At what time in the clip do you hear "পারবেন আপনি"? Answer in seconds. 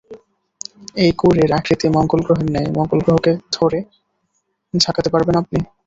5.13-5.59